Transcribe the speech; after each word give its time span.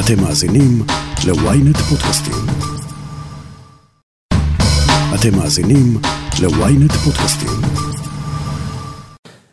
אתם 0.00 0.22
מאזינים 0.22 0.82
ל-ynet 1.26 1.78
פודקאסטים. 1.78 2.34
אתם 5.14 5.36
מאזינים 5.36 5.98
ל-ynet 6.42 6.92
פודקאסטים. 6.92 7.48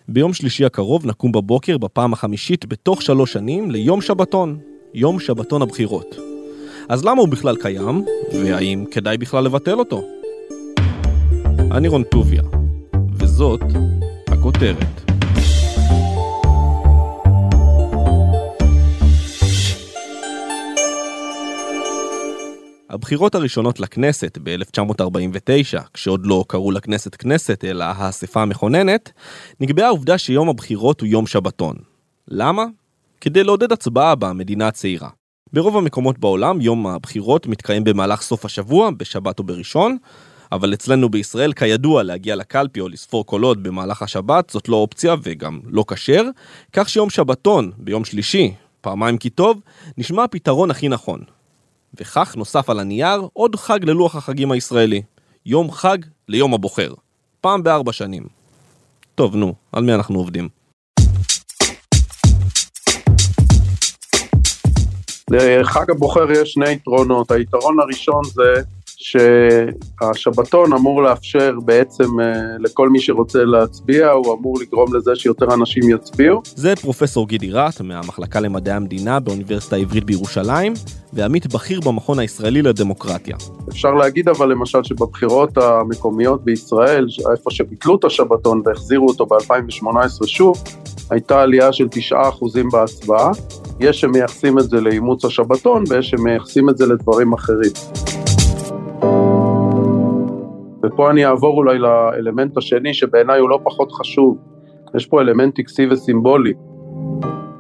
ביום 0.08 0.34
שלישי 0.34 0.66
הקרוב 0.66 1.06
נקום 1.06 1.32
בבוקר 1.32 1.78
בפעם 1.78 2.14
החמישית 2.14 2.66
בתוך 2.66 3.02
שלוש 3.02 3.34
שנים 3.34 3.72
ליום 3.72 4.02
שבתון, 4.02 4.60
יום 4.94 5.20
שבתון 5.20 5.62
הבחירות. 5.62 6.16
אז 6.90 7.06
למה 7.06 7.22
הוא 7.22 7.30
בכלל 7.30 7.56
קיים, 7.56 8.06
והאם 8.34 8.86
כדאי 8.92 9.18
בכלל 9.18 9.44
לבטל 9.44 9.80
אותו? 9.80 10.04
אני 11.72 11.88
רון 11.88 12.04
טוביה, 12.04 12.44
וזאת 13.14 13.62
הכותרת. 14.28 15.13
הבחירות 22.94 23.36
הראשונות 23.36 23.80
לכנסת 23.80 24.38
ב-1949, 24.44 25.80
כשעוד 25.94 26.26
לא 26.26 26.46
קראו 26.48 26.72
לכנסת 26.72 27.16
כנסת 27.16 27.66
אלא 27.66 27.84
האספה 27.84 28.42
המכוננת, 28.42 29.12
נקבעה 29.60 29.88
העובדה 29.88 30.18
שיום 30.18 30.50
הבחירות 30.50 31.02
הוא 31.02 31.08
יום 31.08 31.28
שבתון. 31.28 31.76
למה? 32.28 32.64
כדי 33.22 33.44
לעודד 33.44 33.72
הצבעה 33.72 34.16
במדינה 34.16 34.68
הצעירה. 34.68 35.10
ברוב 35.54 35.78
המקומות 35.78 36.20
בעולם 36.20 36.62
יום 36.62 36.88
הבחירות 36.88 37.48
מתקיים 37.48 37.84
במהלך 37.84 38.22
סוף 38.22 38.46
השבוע, 38.46 38.92
בשבת 38.92 39.40
או 39.40 39.44
בראשון, 39.44 39.98
אבל 40.52 40.74
אצלנו 40.74 41.10
בישראל 41.10 41.54
כידוע 41.54 42.04
להגיע 42.04 42.36
לקלפי 42.36 42.80
או 42.80 42.90
לספור 42.90 43.26
קולות 43.26 43.64
במהלך 43.64 44.02
השבת 44.02 44.50
זאת 44.50 44.70
לא 44.70 44.76
אופציה 44.76 45.16
וגם 45.24 45.60
לא 45.66 45.86
כשר, 45.88 46.24
כך 46.74 46.90
שיום 46.90 47.10
שבתון 47.10 47.72
ביום 47.78 48.06
שלישי, 48.06 48.54
פעמיים 48.82 49.18
כי 49.18 49.30
טוב, 49.30 49.62
נשמע 49.98 50.24
הפתרון 50.24 50.72
הכי 50.72 50.88
נכון. 50.88 51.24
וכך 52.00 52.36
נוסף 52.36 52.70
על 52.70 52.80
הנייר 52.80 53.28
עוד 53.34 53.56
חג 53.56 53.80
ללוח 53.84 54.16
החגים 54.16 54.52
הישראלי, 54.52 55.02
יום 55.46 55.72
חג 55.72 55.98
ליום 56.28 56.54
הבוחר, 56.54 56.94
פעם 57.42 57.64
בארבע 57.64 57.94
שנים. 57.94 58.24
טוב 59.16 59.36
נו, 59.36 59.54
על 59.72 59.84
מי 59.84 59.94
אנחנו 59.94 60.20
עובדים? 60.20 60.50
לחג 65.32 65.92
הבוחר 65.92 66.32
יש 66.32 66.52
שני 66.52 66.72
יתרונות, 66.72 67.32
היתרון 67.32 67.80
הראשון 67.80 68.22
זה 68.24 68.62
שהשבתון 69.04 70.74
אמור 70.74 71.04
לאפשר 71.04 71.54
בעצם 71.66 72.20
אה, 72.20 72.34
לכל 72.60 72.90
מי 72.90 73.00
שרוצה 73.00 73.44
להצביע, 73.44 74.12
הוא 74.12 74.34
אמור 74.34 74.60
לגרום 74.62 74.96
לזה 74.96 75.12
שיותר 75.16 75.54
אנשים 75.54 75.90
יצביעו. 75.90 76.42
זה 76.46 76.76
פרופסור 76.76 77.28
גידי 77.28 77.52
רט 77.52 77.82
מהמחלקה 77.82 78.40
למדעי 78.40 78.74
המדינה 78.74 79.20
באוניברסיטה 79.20 79.76
העברית 79.76 80.04
בירושלים, 80.04 80.74
ועמית 81.14 81.54
בכיר 81.54 81.80
במכון 81.86 82.20
הישראלי 82.20 82.62
לדמוקרטיה. 82.62 83.36
אפשר 83.70 83.94
להגיד 83.94 84.30
אבל 84.30 84.52
למשל 84.52 84.84
שבבחירות 84.84 85.58
המקומיות 85.58 86.44
בישראל, 86.44 87.08
איפה 87.32 87.52
שביטלו 87.52 87.96
את 87.96 88.04
השבתון 88.04 88.62
והחזירו 88.66 89.08
אותו 89.08 89.26
ב-2018 89.26 90.28
שוב, 90.28 90.64
הייתה 91.10 91.42
עלייה 91.42 91.74
של 91.74 91.88
9% 92.12 92.16
בהצבעה. 92.72 93.32
יש 93.80 94.02
שמייחסים 94.02 94.60
את 94.60 94.70
זה 94.70 94.82
לאימוץ 94.82 95.26
השבתון 95.26 95.84
ויש 95.90 96.10
שמייחסים 96.10 96.70
את 96.70 96.78
זה 96.78 96.86
לדברים 96.86 97.34
אחרים. 97.34 97.72
ופה 100.86 101.12
אני 101.12 101.26
אעבור 101.26 101.58
אולי 101.58 101.80
לאלמנט 101.80 102.58
השני 102.58 102.94
שבעיניי 102.94 103.40
הוא 103.40 103.50
לא 103.50 103.60
פחות 103.64 103.92
חשוב. 103.92 104.38
יש 104.96 105.06
פה 105.06 105.22
אלמנט 105.22 105.56
טקסי 105.56 105.88
וסימבולי. 105.88 106.54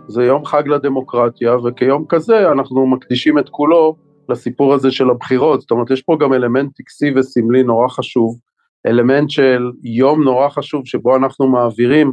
זה 0.08 0.24
יום 0.24 0.46
חג 0.46 0.68
לדמוקרטיה, 0.68 1.58
וכיום 1.58 2.06
כזה 2.10 2.52
אנחנו 2.52 2.88
מקדישים 2.88 3.40
את 3.40 3.50
כולו 3.50 3.96
לסיפור 4.30 4.74
הזה 4.74 4.92
של 4.92 5.10
הבחירות. 5.10 5.62
זאת 5.62 5.72
אומרת, 5.72 5.92
יש 5.92 6.02
פה 6.02 6.18
גם 6.20 6.34
אלמנט 6.34 6.72
טקסי 6.76 7.14
וסמלי 7.16 7.64
נורא 7.64 7.88
חשוב, 7.88 8.40
אלמנט 8.88 9.30
של 9.30 9.72
יום 9.83 10.23
נורא 10.23 10.50
חשוב 10.50 10.82
שבו 10.86 11.16
אנחנו 11.16 11.48
מעבירים 11.48 12.12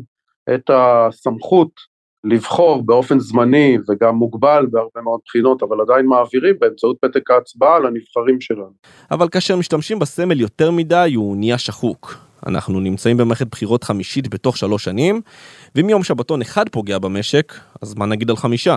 את 0.55 0.71
הסמכות 0.73 1.71
לבחור 2.25 2.83
באופן 2.83 3.19
זמני 3.19 3.79
וגם 3.89 4.15
מוגבל 4.15 4.67
בהרבה 4.71 5.01
מאוד 5.05 5.21
בחינות, 5.27 5.63
אבל 5.63 5.81
עדיין 5.81 6.07
מעבירים 6.07 6.55
באמצעות 6.61 6.97
פתק 7.01 7.31
ההצבעה 7.31 7.79
לנבחרים 7.79 8.41
שלנו. 8.41 8.73
אבל 9.11 9.29
כאשר 9.29 9.57
משתמשים 9.57 9.99
בסמל 9.99 10.41
יותר 10.41 10.71
מדי 10.71 11.13
הוא 11.17 11.37
נהיה 11.37 11.59
שחוק. 11.59 12.15
אנחנו 12.47 12.81
נמצאים 12.81 13.17
במערכת 13.17 13.47
בחירות 13.47 13.85
חמישית 13.85 14.29
בתוך 14.29 14.57
שלוש 14.57 14.85
שנים, 14.85 15.21
ואם 15.75 15.89
יום 15.89 16.03
שבתון 16.03 16.41
אחד 16.41 16.69
פוגע 16.69 16.99
במשק, 16.99 17.53
אז 17.83 17.95
מה 17.95 18.07
נגיד 18.07 18.31
על 18.31 18.37
חמישה? 18.37 18.77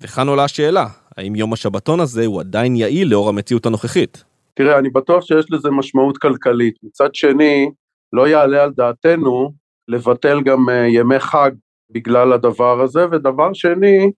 וכאן 0.00 0.28
עולה 0.28 0.44
השאלה, 0.44 0.86
האם 1.16 1.34
יום 1.34 1.52
השבתון 1.52 2.00
הזה 2.00 2.26
הוא 2.26 2.40
עדיין 2.40 2.76
יעיל 2.76 3.08
לאור 3.08 3.28
המציאות 3.28 3.66
הנוכחית? 3.66 4.24
תראה, 4.54 4.78
אני 4.78 4.90
בטוח 4.90 5.24
שיש 5.24 5.46
לזה 5.50 5.70
משמעות 5.70 6.18
כלכלית. 6.18 6.74
מצד 6.82 7.14
שני, 7.14 7.70
לא 8.12 8.28
יעלה 8.28 8.62
על 8.62 8.70
דעתנו 8.76 9.52
לבטל 9.88 10.40
גם 10.40 10.68
uh, 10.68 10.72
ימי 10.72 11.18
חג 11.18 11.50
בגלל 11.92 12.32
הדבר 12.32 12.80
הזה, 12.80 13.06
ודבר 13.12 13.52
שני, 13.52 14.10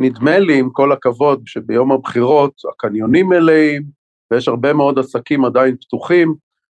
נדמה 0.00 0.38
לי 0.38 0.58
עם 0.58 0.70
כל 0.72 0.92
הכבוד 0.92 1.42
שביום 1.46 1.92
הבחירות 1.92 2.52
הקניונים 2.72 3.28
מלאים 3.28 3.82
ויש 4.30 4.48
הרבה 4.48 4.72
מאוד 4.72 4.98
עסקים 4.98 5.44
עדיין 5.44 5.76
פתוחים 5.76 6.34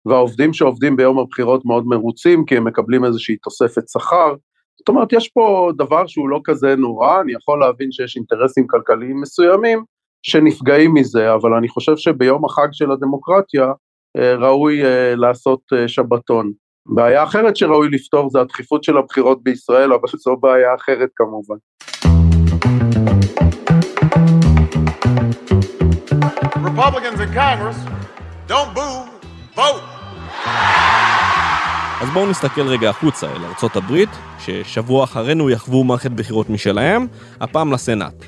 והעובדים 0.05 0.53
שעובדים 0.53 0.95
ביום 0.95 1.19
הבחירות 1.19 1.65
מאוד 1.65 1.87
מרוצים 1.87 2.45
כי 2.45 2.57
הם 2.57 2.67
מקבלים 2.67 3.05
איזושהי 3.05 3.35
תוספת 3.37 3.89
שכר. 3.89 4.35
זאת 4.77 4.89
אומרת 4.89 5.13
יש 5.13 5.29
פה 5.29 5.71
דבר 5.77 6.07
שהוא 6.07 6.29
לא 6.29 6.41
כזה 6.43 6.75
נורא, 6.75 7.21
אני 7.21 7.33
יכול 7.33 7.59
להבין 7.59 7.91
שיש 7.91 8.15
אינטרסים 8.15 8.67
כלכליים 8.67 9.21
מסוימים 9.21 9.83
שנפגעים 10.23 10.93
מזה, 10.93 11.33
אבל 11.33 11.53
אני 11.53 11.67
חושב 11.67 11.97
שביום 11.97 12.45
החג 12.45 12.67
של 12.71 12.91
הדמוקרטיה 12.91 13.71
אה, 14.17 14.35
ראוי 14.35 14.85
אה, 14.85 15.15
לעשות 15.15 15.59
אה, 15.73 15.87
שבתון. 15.87 16.51
בעיה 16.87 17.23
אחרת 17.23 17.57
שראוי 17.57 17.89
לפתור 17.91 18.29
זה 18.29 18.41
הדחיפות 18.41 18.83
של 18.83 18.97
הבחירות 18.97 19.43
בישראל, 19.43 19.93
אבל 19.93 20.07
זו 20.17 20.35
בעיה 20.35 20.75
אחרת 20.75 21.09
כמובן. 21.15 21.55
Republicans 26.65 27.19
in 27.19 27.35
Congress, 27.35 27.77
don't 28.47 28.77
boo, 28.77 29.55
vote. 29.55 29.81
אז 32.01 32.09
בואו 32.13 32.29
נסתכל 32.29 32.67
רגע 32.67 32.89
החוצה 32.89 33.27
אל 33.35 33.45
ארצות 33.45 33.75
הברית, 33.75 34.09
ששבוע 34.39 35.03
אחרינו 35.03 35.49
יחוו 35.49 35.83
מערכת 35.83 36.11
בחירות 36.11 36.49
משלהם, 36.49 37.07
הפעם 37.41 37.73
לסנאט. 37.73 38.25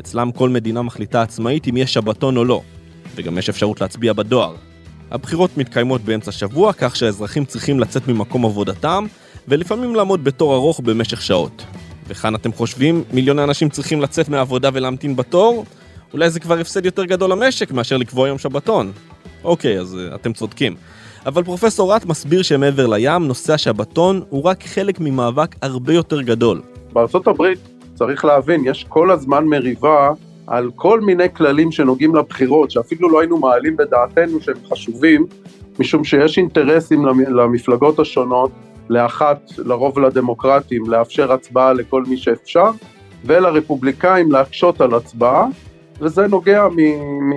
אצלם 0.00 0.32
כל 0.32 0.48
מדינה 0.48 0.82
מחליטה 0.82 1.22
עצמאית 1.22 1.68
אם 1.68 1.76
יש 1.76 1.94
שבתון 1.94 2.36
או 2.36 2.44
לא, 2.44 2.62
וגם 3.14 3.38
יש 3.38 3.48
אפשרות 3.48 3.80
להצביע 3.80 4.12
בדואר. 4.12 4.54
הבחירות 5.10 5.56
מתקיימות 5.56 6.00
באמצע 6.00 6.32
שבוע, 6.32 6.72
כך 6.72 6.96
שהאזרחים 6.96 7.44
צריכים 7.44 7.80
לצאת 7.80 8.08
ממקום 8.08 8.44
עבודתם, 8.44 9.06
ולפעמים 9.48 9.94
לעמוד 9.94 10.24
בתור 10.24 10.54
ארוך 10.54 10.80
במשך 10.80 11.22
שעות. 11.22 11.64
וכאן 12.08 12.34
אתם 12.34 12.52
חושבים, 12.52 13.04
מיליוני 13.12 13.44
אנשים 13.44 13.68
צריכים 13.68 14.00
לצאת 14.00 14.28
מהעבודה 14.28 14.70
ולהמתין 14.72 15.16
בתור? 15.16 15.64
אולי 16.12 16.30
זה 16.30 16.40
כבר 16.40 16.58
הפסד 16.58 16.84
יותר 16.84 17.04
גדול 17.04 17.30
למשק 17.30 17.72
מאשר 17.72 17.96
לקבוע 17.96 18.28
יום 18.28 18.38
שבתון. 18.38 18.92
אוקיי, 19.44 19.80
אז 19.80 19.94
uh, 19.94 20.14
אתם 20.14 20.32
צודקים. 20.32 20.74
אבל 21.26 21.44
פרופסור 21.44 21.94
רט 21.94 22.04
מסביר 22.04 22.42
שמעבר 22.42 22.86
לים, 22.86 23.28
נושא 23.28 23.52
השבתון 23.52 24.22
הוא 24.28 24.42
רק 24.42 24.64
חלק 24.66 25.00
ממאבק 25.00 25.56
הרבה 25.62 25.92
יותר 25.92 26.22
גדול. 26.22 26.62
בארצות 26.92 27.26
הברית, 27.26 27.58
צריך 27.94 28.24
להבין, 28.24 28.62
יש 28.66 28.86
כל 28.88 29.10
הזמן 29.10 29.44
מריבה 29.44 30.10
על 30.48 30.70
כל 30.74 31.00
מיני 31.00 31.34
כללים 31.34 31.72
שנוגעים 31.72 32.14
לבחירות, 32.14 32.70
שאפילו 32.70 33.08
לא 33.08 33.20
היינו 33.20 33.38
מעלים 33.38 33.76
בדעתנו 33.76 34.40
שהם 34.40 34.56
חשובים, 34.72 35.26
משום 35.78 36.04
שיש 36.04 36.38
אינטרסים 36.38 37.06
למפלגות 37.06 37.98
השונות, 37.98 38.50
לאחת, 38.88 39.52
לרוב 39.58 39.98
לדמוקרטים, 39.98 40.90
לאפשר 40.90 41.32
הצבעה 41.32 41.72
לכל 41.72 42.04
מי 42.04 42.16
שאפשר, 42.16 42.70
ולרפובליקאים 43.24 44.32
להקשות 44.32 44.80
על 44.80 44.94
הצבעה, 44.94 45.46
וזה 46.00 46.26
נוגע, 46.26 46.66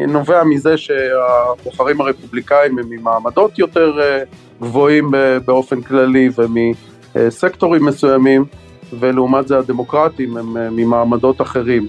נובע 0.07 0.43
מזה 0.43 0.77
שהבוחרים 0.77 2.01
הרפובליקאים 2.01 2.79
הם 2.79 2.89
ממעמדות 2.89 3.59
יותר 3.59 3.99
אה, 4.01 4.23
גבוהים 4.61 5.11
באופן 5.45 5.81
כללי 5.81 6.29
ומסקטורים 7.15 7.85
מסוימים, 7.85 8.45
ולעומת 8.99 9.47
זה 9.47 9.57
הדמוקרטים 9.57 10.37
הם 10.37 10.57
אה, 10.57 10.69
ממעמדות 10.69 11.41
אחרים. 11.41 11.87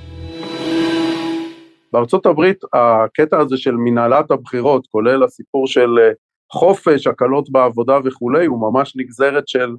בארצות 1.93 2.27
הברית 2.27 2.59
הקטע 2.73 3.39
הזה 3.39 3.57
של 3.57 3.77
מנהלת 3.77 4.31
הבחירות, 4.31 4.87
כולל 4.87 5.23
הסיפור 5.23 5.67
של 5.67 5.99
אה, 5.99 6.11
חופש, 6.53 7.07
הקלות 7.07 7.51
בעבודה 7.51 7.99
וכולי, 8.05 8.47
הוא 8.47 8.61
ממש 8.61 8.97
נגזרת 8.97 9.49
של 9.49 9.75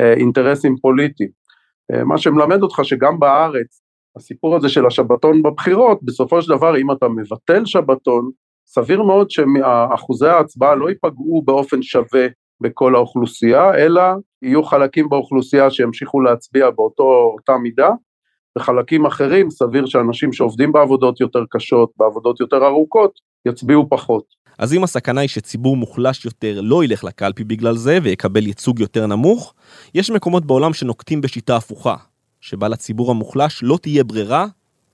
אה, 0.00 0.12
אינטרסים 0.12 0.76
פוליטיים. 0.76 1.30
אה, 1.92 2.04
מה 2.04 2.18
שמלמד 2.18 2.62
אותך 2.62 2.80
שגם 2.82 3.20
בארץ, 3.20 3.82
הסיפור 4.16 4.56
הזה 4.56 4.68
של 4.68 4.86
השבתון 4.86 5.42
בבחירות, 5.42 5.98
בסופו 6.02 6.42
של 6.42 6.56
דבר 6.56 6.76
אם 6.76 6.90
אתה 6.90 7.08
מבטל 7.08 7.64
שבתון, 7.64 8.30
סביר 8.66 9.02
מאוד 9.02 9.30
שאחוזי 9.30 10.28
ההצבעה 10.28 10.74
לא 10.74 10.88
ייפגעו 10.88 11.42
באופן 11.44 11.82
שווה 11.82 12.26
בכל 12.60 12.94
האוכלוסייה, 12.94 13.74
אלא 13.74 14.02
יהיו 14.42 14.62
חלקים 14.62 15.08
באוכלוסייה 15.08 15.70
שימשיכו 15.70 16.20
להצביע 16.20 16.70
באותה 16.70 17.58
מידה, 17.62 17.90
בחלקים 18.56 19.06
אחרים 19.06 19.50
סביר 19.50 19.86
שאנשים 19.86 20.32
שעובדים 20.32 20.72
בעבודות 20.72 21.20
יותר 21.20 21.44
קשות, 21.50 21.90
בעבודות 21.96 22.40
יותר 22.40 22.66
ארוכות, 22.66 23.20
יצביעו 23.46 23.86
פחות. 23.88 24.24
אז 24.58 24.74
אם 24.74 24.84
הסכנה 24.84 25.20
היא 25.20 25.28
שציבור 25.28 25.76
מוחלש 25.76 26.24
יותר 26.24 26.60
לא 26.60 26.84
ילך 26.84 27.04
לקלפי 27.04 27.44
בגלל 27.44 27.76
זה 27.76 27.98
ויקבל 28.02 28.46
ייצוג 28.46 28.80
יותר 28.80 29.06
נמוך, 29.06 29.54
יש 29.94 30.10
מקומות 30.10 30.46
בעולם 30.46 30.72
שנוקטים 30.72 31.20
בשיטה 31.20 31.56
הפוכה, 31.56 31.94
שבה 32.40 32.68
לציבור 32.68 33.10
המוחלש 33.10 33.60
לא 33.62 33.78
תהיה 33.82 34.04
ברירה, 34.04 34.46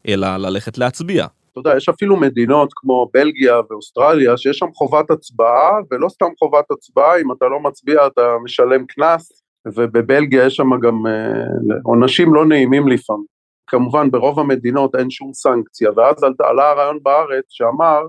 אלא 0.08 0.36
ללכת 0.36 0.78
להצביע. 0.78 1.26
אתה 1.52 1.60
יודע, 1.60 1.76
יש 1.76 1.88
אפילו 1.88 2.16
מדינות 2.16 2.72
כמו 2.76 3.08
בלגיה 3.14 3.60
ואוסטרליה 3.70 4.36
שיש 4.36 4.58
שם 4.58 4.66
חובת 4.74 5.10
הצבעה, 5.10 5.70
ולא 5.90 6.08
סתם 6.08 6.26
חובת 6.38 6.70
הצבעה, 6.70 7.20
אם 7.20 7.32
אתה 7.32 7.44
לא 7.46 7.60
מצביע 7.60 8.06
אתה 8.06 8.22
משלם 8.44 8.86
קנס, 8.86 9.42
ובבלגיה 9.66 10.46
יש 10.46 10.56
שם 10.56 10.70
גם 10.82 11.06
אה, 11.06 11.44
עונשים 11.84 12.34
לא 12.34 12.46
נעימים 12.46 12.88
לפעמים. 12.88 13.31
כמובן 13.72 14.10
ברוב 14.10 14.40
המדינות 14.40 14.94
אין 14.94 15.10
שום 15.10 15.32
סנקציה, 15.32 15.90
ואז 15.96 16.16
עלה 16.38 16.70
הרעיון 16.70 16.98
בארץ 17.02 17.44
שאמר, 17.48 18.00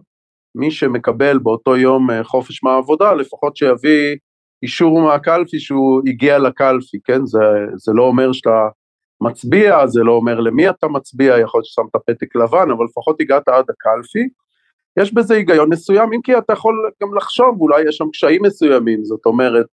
מי 0.56 0.72
שמקבל 0.72 1.38
באותו 1.38 1.78
יום 1.78 2.12
אה, 2.12 2.24
חופש 2.24 2.64
מהעבודה, 2.64 3.14
לפחות 3.14 3.58
שיביא 3.58 4.18
אישור 4.64 5.02
מהקלפי 5.02 5.60
שהוא 5.60 6.02
הגיע 6.08 6.40
לקלפי, 6.40 6.98
כן? 7.04 7.26
זה, 7.26 7.40
זה 7.76 7.92
לא 7.96 8.04
אומר 8.04 8.32
שאתה 8.32 8.68
מצביע, 9.22 9.88
זה 9.88 10.04
לא 10.04 10.12
אומר 10.12 10.40
למי 10.40 10.70
אתה 10.70 10.88
מצביע, 10.88 11.40
יכול 11.40 11.58
להיות 11.58 11.66
ששמת 11.66 11.96
פתק 12.08 12.36
לבן, 12.36 12.72
אבל 12.78 12.86
לפחות 12.86 13.22
הגעת 13.22 13.48
עד 13.48 13.66
הקלפי. 13.70 14.28
יש 15.00 15.14
בזה 15.14 15.36
היגיון 15.36 15.70
מסוים, 15.70 16.14
אם 16.14 16.22
כי 16.22 16.38
אתה 16.38 16.54
יכול 16.54 16.92
גם 17.02 17.16
לחשוב, 17.16 17.62
אולי 17.62 17.88
יש 17.88 17.98
שם 17.98 18.10
קשיים 18.14 18.42
מסוימים, 18.44 19.04
זאת 19.04 19.26
אומרת, 19.26 19.66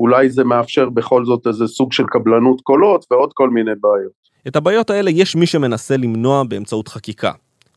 אולי 0.00 0.30
זה 0.30 0.44
מאפשר 0.44 0.88
בכל 0.88 1.24
זאת 1.24 1.46
איזה 1.46 1.66
סוג 1.66 1.92
של 1.92 2.04
קבלנות 2.06 2.60
קולות 2.60 3.04
ועוד 3.10 3.30
כל 3.34 3.50
מיני 3.50 3.74
בעיות. 3.80 4.26
את 4.46 4.56
הבעיות 4.56 4.90
האלה 4.90 5.10
יש 5.10 5.36
מי 5.36 5.46
שמנסה 5.46 5.96
למנוע 5.96 6.44
באמצעות 6.44 6.88
חקיקה. 6.88 7.32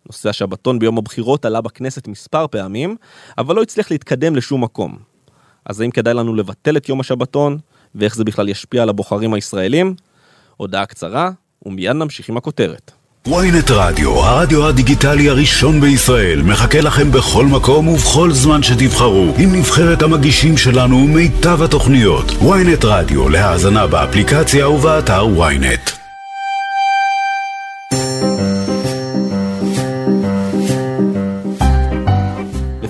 נושא 0.08 0.30
השבתון 0.30 0.80
ביום 0.80 0.98
הבחירות 0.98 1.46
עלה 1.46 1.62
בכנסת 1.62 2.08
מספר 2.08 2.48
פעמים, 2.48 2.96
אבל 3.38 3.56
לא 3.56 3.62
הצליח 3.62 3.92
להתקדם 3.92 4.36
לשום 4.36 4.64
מקום. 4.64 4.98
אז 5.66 5.82
האם 5.82 5.92
כדאי 5.92 6.14
לנו 6.14 6.36
לבטל 6.36 6.78
את 6.78 6.90
יום 6.90 7.00
השבתון, 7.00 7.58
ואיך 7.96 8.16
זה 8.16 8.24
בכלל 8.24 8.50
ישפיע 8.50 8.84
על 8.84 8.90
הבוחרים 8.90 9.34
הישראלים? 9.34 9.96
הודעה 10.58 10.86
קצרה, 10.86 11.32
ומיד 11.66 11.92
נמשיך 11.92 12.30
עם 12.30 12.38
הכותרת. 12.38 12.92
ynet 13.28 13.72
רדיו, 13.72 14.12
הרדיו 14.12 14.68
הדיגיטלי 14.68 15.30
הראשון 15.30 15.82
בישראל, 15.82 16.42
מחכה 16.42 16.82
לכם 16.82 17.12
בכל 17.12 17.46
מקום 17.46 17.88
ובכל 17.88 18.32
זמן 18.32 18.64
שתבחרו, 18.64 19.34
עם 19.38 19.56
נבחרת 19.56 20.02
המגישים 20.02 20.58
שלנו 20.58 20.96
ומיטב 20.98 21.62
התוכניות. 21.62 22.26
ynet 22.30 22.86
רדיו, 22.86 23.30
להאזנה 23.30 23.88
באפליקציה 23.88 24.70
ובאתר 24.70 25.26
ynet. 25.26 26.09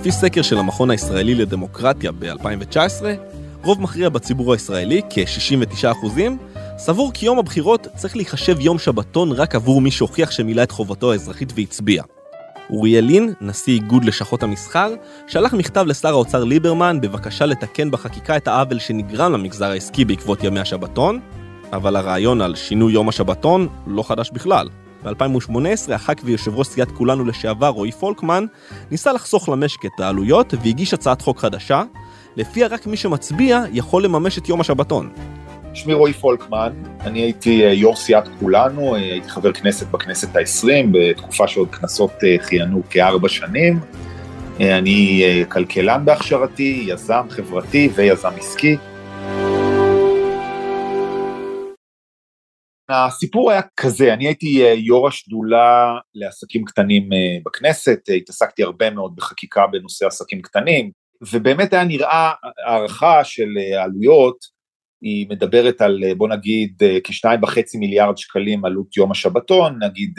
לפי 0.09 0.17
סקר 0.17 0.41
של 0.41 0.57
המכון 0.57 0.91
הישראלי 0.91 1.35
לדמוקרטיה 1.35 2.11
ב-2019, 2.11 3.03
רוב 3.63 3.81
מכריע 3.81 4.09
בציבור 4.09 4.53
הישראלי, 4.53 5.01
כ-69%, 5.09 6.21
סבור 6.77 7.11
כי 7.13 7.25
יום 7.25 7.39
הבחירות 7.39 7.87
צריך 7.95 8.15
להיחשב 8.15 8.59
יום 8.59 8.79
שבתון 8.79 9.31
רק 9.31 9.55
עבור 9.55 9.81
מי 9.81 9.91
שהוכיח 9.91 10.31
שמילא 10.31 10.63
את 10.63 10.71
חובתו 10.71 11.11
האזרחית 11.11 11.53
והצביע. 11.55 12.03
אוריאל 12.69 13.03
לין, 13.03 13.33
נשיא 13.41 13.73
איגוד 13.73 14.05
לשכות 14.05 14.43
המסחר, 14.43 14.93
שלח 15.27 15.53
מכתב 15.53 15.83
לשר 15.87 16.09
האוצר 16.09 16.43
ליברמן 16.43 17.01
בבקשה 17.01 17.45
לתקן 17.45 17.91
בחקיקה 17.91 18.37
את 18.37 18.47
העוול 18.47 18.79
שנגרם 18.79 19.33
למגזר 19.33 19.69
העסקי 19.71 20.05
בעקבות 20.05 20.43
ימי 20.43 20.59
השבתון, 20.59 21.19
אבל 21.73 21.95
הרעיון 21.95 22.41
על 22.41 22.55
שינוי 22.55 22.93
יום 22.93 23.09
השבתון 23.09 23.67
לא 23.87 24.03
חדש 24.03 24.31
בכלל. 24.33 24.69
ב-2018 25.03 25.93
הח"כ 25.93 26.21
ויושב 26.23 26.55
ראש 26.55 26.67
סיעת 26.67 26.91
כולנו 26.91 27.25
לשעבר 27.25 27.67
רועי 27.67 27.91
פולקמן 27.91 28.45
ניסה 28.91 29.13
לחסוך 29.13 29.49
למשק 29.49 29.85
את 29.85 29.99
העלויות 29.99 30.53
והגיש 30.63 30.93
הצעת 30.93 31.21
חוק 31.21 31.39
חדשה, 31.39 31.83
לפיה 32.35 32.67
רק 32.67 32.87
מי 32.87 32.97
שמצביע 32.97 33.63
יכול 33.71 34.03
לממש 34.03 34.37
את 34.37 34.49
יום 34.49 34.61
השבתון. 34.61 35.09
שמי 35.73 35.93
רועי 35.93 36.13
פולקמן, 36.13 36.73
אני 37.01 37.19
הייתי 37.19 37.65
אה, 37.65 37.73
יו"ר 37.73 37.95
סיעת 37.95 38.27
כולנו, 38.39 38.95
אה, 38.95 38.99
הייתי 38.99 39.29
חבר 39.29 39.51
כנסת 39.51 39.87
בכנסת 39.87 40.35
העשרים, 40.35 40.91
בתקופה 40.91 41.47
שעוד 41.47 41.75
כנסות 41.75 42.11
אה, 42.23 42.35
כיהנו 42.47 42.81
כארבע 42.89 43.29
שנים. 43.29 43.79
אני 44.59 45.23
כלכלן 45.49 46.05
בהכשרתי, 46.05 46.85
יזם 46.87 47.21
חברתי 47.29 47.89
ויזם 47.95 48.29
עסקי. 48.37 48.77
הסיפור 52.89 53.51
היה 53.51 53.61
כזה, 53.77 54.13
אני 54.13 54.27
הייתי 54.27 54.63
יו"ר 54.77 55.07
השדולה 55.07 55.97
לעסקים 56.15 56.65
קטנים 56.65 57.09
בכנסת, 57.45 57.99
התעסקתי 58.17 58.63
הרבה 58.63 58.89
מאוד 58.89 59.15
בחקיקה 59.15 59.67
בנושא 59.67 60.05
עסקים 60.07 60.41
קטנים, 60.41 60.91
ובאמת 61.33 61.73
היה 61.73 61.83
נראה 61.83 62.31
הערכה 62.65 63.23
של 63.23 63.49
עלויות 63.83 64.37
היא 65.01 65.27
מדברת 65.29 65.81
על 65.81 66.03
בוא 66.17 66.27
נגיד 66.27 66.81
כשניים 67.03 67.43
וחצי 67.43 67.77
מיליארד 67.77 68.17
שקלים 68.17 68.65
עלות 68.65 68.97
יום 68.97 69.11
השבתון, 69.11 69.83
נגיד 69.83 70.13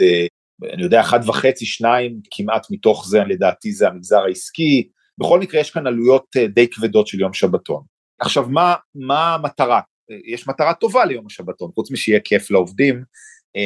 אני 0.73 0.83
יודע 0.83 1.01
אחד 1.01 1.19
וחצי 1.29 1.65
שניים 1.65 2.19
כמעט 2.31 2.67
מתוך 2.71 3.07
זה 3.07 3.19
לדעתי 3.19 3.71
זה 3.71 3.87
המגזר 3.87 4.23
העסקי, 4.23 4.87
בכל 5.17 5.39
מקרה 5.39 5.61
יש 5.61 5.71
כאן 5.71 5.87
עלויות 5.87 6.25
די 6.53 6.67
כבדות 6.67 7.07
של 7.07 7.19
יום 7.19 7.33
שבתון. 7.33 7.83
עכשיו 8.19 8.45
מה, 8.49 8.75
מה 8.95 9.33
המטרה? 9.33 9.81
יש 10.25 10.47
מטרה 10.47 10.73
טובה 10.73 11.05
ליום 11.05 11.25
השבתון, 11.25 11.71
חוץ 11.75 11.91
משיהיה 11.91 12.19
כיף 12.19 12.51
לעובדים, 12.51 13.03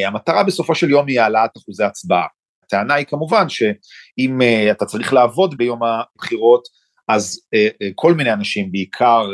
המטרה 0.08 0.44
בסופו 0.44 0.76
של 0.76 0.90
יום 0.90 1.08
היא 1.08 1.22
העלאת 1.22 1.58
אחוזי 1.58 1.84
הצבעה. 1.84 2.28
הטענה 2.64 2.94
היא 2.94 3.06
כמובן 3.06 3.50
שאם 3.50 4.42
אתה 4.72 4.86
צריך 4.86 5.14
לעבוד 5.14 5.58
ביום 5.58 5.80
הבחירות, 5.84 6.68
אז 7.08 7.42
כל 7.96 8.14
מיני 8.14 8.34
אנשים, 8.34 8.72
בעיקר 8.72 9.28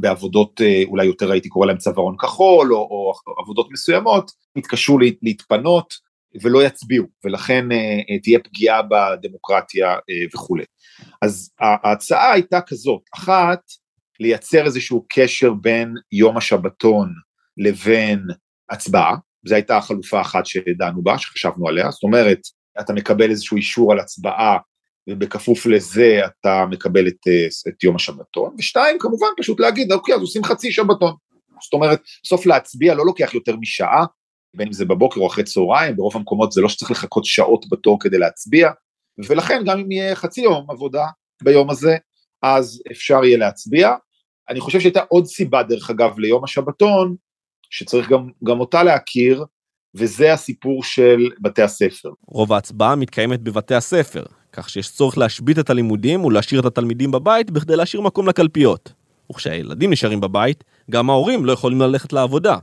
בעבודות 0.00 0.60
אה, 0.60 0.82
אולי 0.86 1.06
יותר 1.06 1.32
הייתי 1.32 1.48
קורא 1.48 1.66
להם 1.66 1.76
צווארון 1.76 2.16
כחול 2.16 2.74
או, 2.74 2.78
או 2.78 3.12
עבודות 3.42 3.68
מסוימות, 3.70 4.30
יתקשו 4.56 4.98
להתפנות 5.22 5.94
ולא 6.42 6.64
יצביעו 6.64 7.06
ולכן 7.24 7.72
אה, 7.72 7.76
אה, 8.10 8.18
תהיה 8.22 8.38
פגיעה 8.38 8.80
בדמוקרטיה 8.82 9.96
וכולי. 10.34 10.64
אז 11.22 11.50
ההצעה 11.60 12.32
הייתה 12.32 12.60
כזאת, 12.60 13.00
אחת 13.14 13.60
לייצר 14.20 14.64
איזשהו 14.64 15.06
קשר 15.08 15.52
בין 15.52 15.94
יום 16.12 16.36
השבתון 16.36 17.12
לבין 17.56 18.20
הצבעה, 18.70 19.16
זו 19.46 19.54
הייתה 19.54 19.76
החלופה 19.76 20.20
אחת 20.20 20.46
שדנו 20.46 21.02
בה, 21.02 21.18
שחשבנו 21.18 21.68
עליה, 21.68 21.90
זאת 21.90 22.02
אומרת 22.02 22.38
אתה 22.80 22.92
מקבל 22.92 23.30
איזשהו 23.30 23.56
אישור 23.56 23.92
על 23.92 23.98
הצבעה 24.00 24.58
ובכפוף 25.10 25.66
לזה 25.66 26.20
אתה 26.24 26.64
מקבל 26.70 27.08
את, 27.08 27.28
את 27.68 27.84
יום 27.84 27.96
השבתון, 27.96 28.54
ושתיים 28.58 28.98
כמובן 28.98 29.26
פשוט 29.36 29.60
להגיד 29.60 29.92
אוקיי 29.92 30.14
אז 30.14 30.20
עושים 30.20 30.44
חצי 30.44 30.72
שבתון, 30.72 31.14
זאת 31.62 31.72
אומרת 31.72 32.02
סוף 32.26 32.46
להצביע 32.46 32.94
לא 32.94 33.06
לוקח 33.06 33.34
יותר 33.34 33.56
משעה, 33.56 34.04
בין 34.56 34.66
אם 34.66 34.72
זה 34.72 34.84
בבוקר 34.84 35.20
או 35.20 35.26
אחרי 35.26 35.44
צהריים, 35.44 35.96
ברוב 35.96 36.16
המקומות 36.16 36.52
זה 36.52 36.60
לא 36.60 36.68
שצריך 36.68 36.90
לחכות 36.90 37.24
שעות 37.24 37.66
בתור 37.70 38.00
כדי 38.00 38.18
להצביע, 38.18 38.70
ולכן 39.28 39.62
גם 39.66 39.78
אם 39.78 39.90
יהיה 39.90 40.14
חצי 40.14 40.40
יום 40.40 40.70
עבודה 40.70 41.06
ביום 41.42 41.70
הזה, 41.70 41.96
אז 42.44 42.82
אפשר 42.90 43.24
יהיה 43.24 43.38
להצביע. 43.38 43.92
אני 44.48 44.60
חושב 44.60 44.80
שהייתה 44.80 45.00
עוד 45.08 45.26
סיבה 45.26 45.62
דרך 45.62 45.90
אגב 45.90 46.18
ליום 46.18 46.44
השבתון, 46.44 47.16
שצריך 47.70 48.10
גם, 48.10 48.28
גם 48.44 48.60
אותה 48.60 48.82
להכיר, 48.82 49.44
וזה 49.94 50.32
הסיפור 50.32 50.84
של 50.84 51.28
בתי 51.40 51.62
הספר. 51.62 52.08
רוב 52.26 52.52
ההצבעה 52.52 52.96
מתקיימת 52.96 53.40
בבתי 53.40 53.74
הספר, 53.74 54.22
כך 54.52 54.68
שיש 54.68 54.92
צורך 54.92 55.18
להשבית 55.18 55.58
את 55.58 55.70
הלימודים 55.70 56.24
ולהשאיר 56.24 56.60
את 56.60 56.64
התלמידים 56.64 57.10
בבית 57.10 57.50
בכדי 57.50 57.76
להשאיר 57.76 58.02
מקום 58.02 58.28
לקלפיות. 58.28 58.92
וכשהילדים 59.30 59.90
נשארים 59.90 60.20
בבית, 60.20 60.64
גם 60.90 61.10
ההורים 61.10 61.44
לא 61.44 61.52
יכולים 61.52 61.80
ללכת 61.80 62.12
לעבודה. 62.12 62.56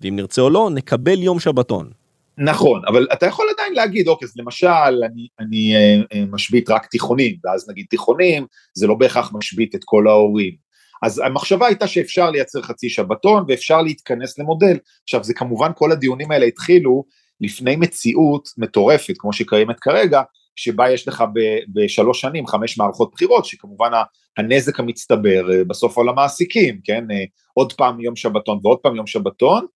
ואם 0.00 0.16
נרצה 0.16 0.42
או 0.42 0.50
לא, 0.50 0.70
נקבל 0.74 1.22
יום 1.22 1.40
שבתון. 1.40 1.90
נכון, 2.38 2.82
אבל 2.88 3.06
אתה 3.12 3.26
יכול 3.26 3.46
עדיין 3.54 3.74
להגיד, 3.74 4.08
אוקיי, 4.08 4.26
אז 4.26 4.32
למשל, 4.36 5.02
אני, 5.04 5.28
אני 5.40 5.76
אה, 5.76 6.00
אה, 6.12 6.24
משבית 6.32 6.70
רק 6.70 6.86
תיכונים, 6.86 7.36
ואז 7.44 7.70
נגיד 7.70 7.86
תיכונים, 7.90 8.46
זה 8.74 8.86
לא 8.86 8.94
בהכרח 8.94 9.32
משבית 9.34 9.74
את 9.74 9.80
כל 9.84 10.08
ההורים. 10.08 10.54
אז 11.02 11.18
המחשבה 11.18 11.66
הייתה 11.66 11.86
שאפשר 11.86 12.30
לייצר 12.30 12.62
חצי 12.62 12.88
שבתון 12.88 13.44
ואפשר 13.48 13.82
להתכנס 13.82 14.38
למודל. 14.38 14.76
עכשיו, 15.04 15.24
זה 15.24 15.34
כמובן, 15.34 15.70
כל 15.76 15.92
הדיונים 15.92 16.30
האלה 16.30 16.46
התחילו 16.46 17.04
לפני 17.40 17.76
מציאות 17.76 18.48
מטורפת, 18.58 19.14
כמו 19.18 19.32
שקיימת 19.32 19.80
כרגע, 19.80 20.22
שבה 20.56 20.90
יש 20.90 21.08
לך 21.08 21.24
בשלוש 21.72 22.20
שנים 22.20 22.46
חמש 22.46 22.78
מערכות 22.78 23.10
בחירות, 23.12 23.44
שכמובן 23.44 23.90
הנזק 24.36 24.80
המצטבר 24.80 25.52
אה, 25.52 25.64
בסוף 25.64 25.98
על 25.98 26.08
המעסיקים, 26.08 26.80
כן, 26.84 27.04
אה, 27.10 27.24
עוד 27.54 27.72
פעם 27.72 28.00
יום 28.00 28.16
שבתון 28.16 28.58
ועוד 28.62 28.78
פעם 28.78 28.96
יום 28.96 29.06
שבתון. 29.06 29.66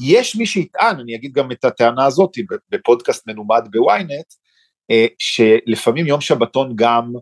יש 0.00 0.36
מי 0.36 0.46
שיטען, 0.46 1.00
אני 1.00 1.14
אגיד 1.14 1.32
גם 1.32 1.52
את 1.52 1.64
הטענה 1.64 2.06
הזאת 2.06 2.30
בפודקאסט 2.70 3.28
מנומד 3.28 3.62
בוויינט, 3.70 4.26
אה, 4.90 5.06
שלפעמים 5.18 6.06
יום 6.06 6.20
שבתון 6.20 6.72
גם 6.74 7.12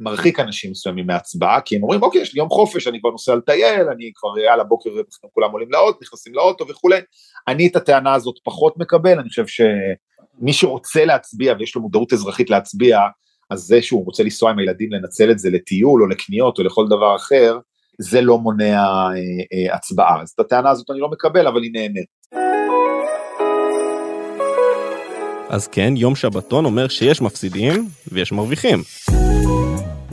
מרחיק 0.00 0.40
אנשים 0.40 0.70
מסוימים 0.70 1.06
מהצבעה, 1.06 1.60
כי 1.60 1.76
הם 1.76 1.82
אומרים, 1.82 2.02
אוקיי, 2.02 2.20
יש 2.20 2.34
לי 2.34 2.38
יום 2.38 2.48
חופש, 2.48 2.86
אני 2.86 3.00
כבר 3.00 3.10
נוסע 3.10 3.34
לטייל, 3.34 3.88
אני 3.88 4.12
כבר 4.14 4.50
על 4.52 4.60
הבוקר 4.60 4.90
כולם 5.32 5.50
עולים 5.50 5.70
לאוטו, 5.70 5.98
נכנסים 6.02 6.34
לאוטו 6.34 6.68
וכולי. 6.68 7.00
אני 7.48 7.66
את 7.66 7.76
הטענה 7.76 8.14
הזאת 8.14 8.34
פחות 8.44 8.76
מקבל, 8.76 9.18
אני 9.18 9.28
חושב 9.28 9.46
שמי 9.46 10.52
שרוצה 10.52 11.04
להצביע 11.04 11.54
ויש 11.58 11.74
לו 11.74 11.82
מודעות 11.82 12.12
אזרחית 12.12 12.50
להצביע, 12.50 13.00
אז 13.50 13.60
זה 13.60 13.82
שהוא 13.82 14.04
רוצה 14.04 14.22
לנסוע 14.22 14.50
עם 14.50 14.58
הילדים 14.58 14.92
לנצל 14.92 15.30
את 15.30 15.38
זה 15.38 15.50
לטיול 15.50 16.02
או 16.02 16.08
לקניות 16.08 16.58
או 16.58 16.64
לכל 16.64 16.86
דבר 16.88 17.16
אחר, 17.16 17.58
זה 17.98 18.20
לא 18.20 18.38
מונע 18.38 18.82
אה, 18.82 19.12
אה, 19.52 19.74
הצבעה. 19.74 20.22
אז 20.22 20.30
את 20.30 20.40
הטענה 20.40 20.70
הזאת 20.70 20.90
אני 20.90 21.00
לא 21.00 21.10
מקבל, 21.10 21.46
אבל 21.46 21.62
היא 21.62 21.70
נאמרת. 21.72 22.19
אז 25.50 25.68
כן, 25.68 25.94
יום 25.96 26.16
שבתון 26.16 26.64
אומר 26.64 26.88
שיש 26.88 27.22
מפסידים 27.22 27.88
ויש 28.12 28.32
מרוויחים. 28.32 28.82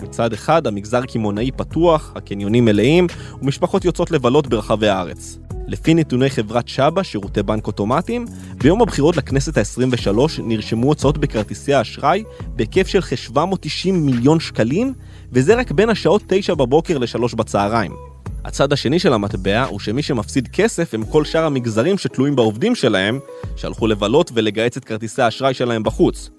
מצד 0.01 0.33
אחד, 0.33 0.67
המגזר 0.67 1.01
קמעונאי 1.01 1.51
פתוח, 1.51 2.13
הקניונים 2.15 2.65
מלאים, 2.65 3.07
ומשפחות 3.41 3.85
יוצאות 3.85 4.11
לבלות 4.11 4.47
ברחבי 4.47 4.87
הארץ. 4.87 5.39
לפי 5.67 5.93
נתוני 5.93 6.29
חברת 6.29 6.67
שבא, 6.67 7.03
שירותי 7.03 7.43
בנק 7.43 7.67
אוטומטיים, 7.67 8.25
ביום 8.57 8.81
הבחירות 8.81 9.17
לכנסת 9.17 9.57
ה-23 9.57 10.09
נרשמו 10.43 10.87
הוצאות 10.87 11.17
בכרטיסי 11.17 11.73
האשראי 11.73 12.23
בהיקף 12.55 12.87
של 12.87 13.01
כ-790 13.01 13.91
מיליון 13.91 14.39
שקלים, 14.39 14.93
וזה 15.31 15.55
רק 15.55 15.71
בין 15.71 15.89
השעות 15.89 16.23
9 16.27 16.55
בבוקר 16.55 16.97
ל-3 16.97 17.35
בצהריים. 17.35 18.06
הצד 18.47 18.73
השני 18.73 18.99
של 18.99 19.13
המטבע 19.13 19.63
הוא 19.63 19.79
שמי 19.79 20.03
שמפסיד 20.03 20.47
כסף 20.47 20.93
הם 20.93 21.05
כל 21.05 21.25
שאר 21.25 21.43
המגזרים 21.43 21.97
שתלויים 21.97 22.35
בעובדים 22.35 22.75
שלהם, 22.75 23.19
שהלכו 23.55 23.87
לבלות 23.87 24.31
ולגהץ 24.33 24.77
את 24.77 24.85
כרטיסי 24.85 25.21
האשראי 25.21 25.53
שלהם 25.53 25.83
בחוץ. 25.83 26.29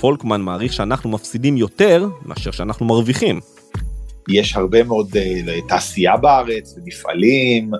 פולקמן 0.00 0.40
מעריך 0.40 0.72
שאנחנו 0.72 1.10
מפסידים 1.10 1.56
יותר 1.56 2.06
מאשר 2.26 2.50
שאנחנו 2.50 2.86
מרוויחים. 2.86 3.40
יש 4.28 4.56
הרבה 4.56 4.82
מאוד 4.82 5.08
uh, 5.08 5.68
תעשייה 5.68 6.16
בארץ 6.16 6.74
ומפעלים 6.76 7.70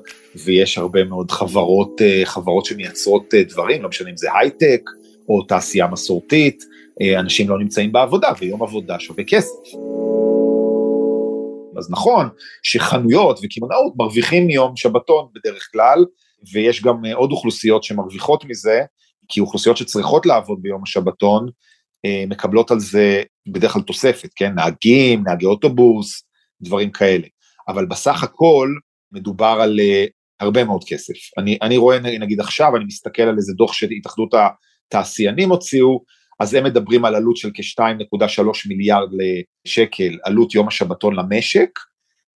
ויש 0.45 0.78
הרבה 0.78 1.04
מאוד 1.04 1.31
חברות, 1.31 2.00
uh, 2.00 2.26
חברות 2.26 2.64
שמייצרות 2.64 3.35
uh, 3.35 3.52
דברים, 3.52 3.83
לא 3.83 3.88
משנה 3.88 4.11
אם 4.11 4.16
זה 4.16 4.28
הייטק 4.40 4.90
או 5.28 5.43
תעשייה 5.43 5.87
מסורתית, 5.87 6.62
uh, 6.62 7.21
אנשים 7.21 7.49
לא 7.49 7.59
נמצאים 7.59 7.93
בעבודה 7.93 8.28
ויום 8.40 8.62
עבודה 8.62 8.99
שווה 8.99 9.25
כסף. 9.25 10.03
אז 11.78 11.90
נכון 11.90 12.28
שחנויות 12.62 13.40
וקמעונאות 13.43 13.93
מרוויחים 13.97 14.47
מיום 14.47 14.76
שבתון 14.76 15.28
בדרך 15.35 15.69
כלל, 15.73 16.04
ויש 16.52 16.83
גם 16.83 17.04
עוד 17.14 17.33
אוכלוסיות 17.33 17.85
שמרוויחות 17.85 18.45
מזה, 18.45 18.81
כי 19.28 19.40
אוכלוסיות 19.40 19.76
שצריכות 19.76 20.26
לעבוד 20.26 20.59
ביום 20.62 20.83
השבתון, 20.83 21.49
מקבלות 22.28 22.71
על 22.71 22.81
זה 22.81 23.23
בדרך 23.49 23.73
כלל 23.73 23.83
תוספת, 23.83 24.28
כן, 24.37 24.54
נהגים, 24.54 25.23
נהגי 25.26 25.47
אוטובוס, 25.47 26.23
דברים 26.61 26.90
כאלה. 26.90 27.26
אבל 27.69 27.87
בסך 27.87 28.23
הכל 28.23 28.69
מדובר 29.12 29.59
על 29.62 29.81
uh, 29.81 30.11
הרבה 30.40 30.64
מאוד 30.64 30.85
כסף. 30.87 31.14
אני, 31.38 31.59
אני 31.62 31.76
רואה 31.76 31.99
נגיד 31.99 32.40
עכשיו, 32.40 32.76
אני 32.76 32.85
מסתכל 32.85 33.23
על 33.23 33.37
איזה 33.37 33.52
דוח 33.52 33.73
שהתאחדות 33.73 34.35
התעשיינים 34.35 35.50
הוציאו, 35.50 36.00
אז 36.41 36.55
הם 36.55 36.64
מדברים 36.64 37.05
על 37.05 37.14
עלות 37.14 37.37
של 37.37 37.50
כ-2.3 37.55 38.69
מיליארד 38.69 39.09
שקל, 39.64 40.19
עלות 40.25 40.55
יום 40.55 40.69
השבתון 40.69 41.17
למשק, 41.17 41.79